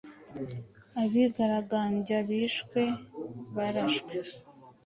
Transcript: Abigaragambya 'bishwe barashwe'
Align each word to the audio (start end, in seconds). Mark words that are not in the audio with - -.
Abigaragambya 1.01 2.17
'bishwe 2.27 2.81
barashwe' 3.55 4.15